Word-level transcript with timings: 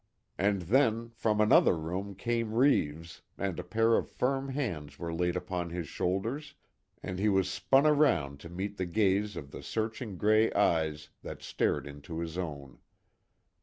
And 0.39 0.63
then, 0.63 1.09
from 1.09 1.39
another 1.39 1.77
room 1.77 2.15
came 2.15 2.55
Reeves, 2.55 3.21
and 3.37 3.59
a 3.59 3.63
pair 3.63 3.95
of 3.97 4.09
firm 4.09 4.49
hands 4.49 4.97
were 4.97 5.13
laid 5.13 5.35
upon 5.35 5.69
his 5.69 5.87
shoulders 5.87 6.55
and 7.03 7.19
he 7.19 7.29
was 7.29 7.47
spun 7.47 7.85
around 7.85 8.39
to 8.39 8.49
meet 8.49 8.77
the 8.77 8.87
gaze 8.87 9.35
of 9.35 9.51
the 9.51 9.61
searching 9.61 10.17
grey 10.17 10.51
eyes 10.53 11.09
that 11.21 11.43
stared 11.43 11.85
into 11.85 12.17
his 12.17 12.35
own. 12.35 12.79